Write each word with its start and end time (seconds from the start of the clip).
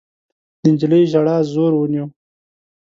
د 0.61 0.63
نجلۍ 0.73 1.03
ژړا 1.11 1.37
زور 1.53 1.71
ونيو. 1.75 2.05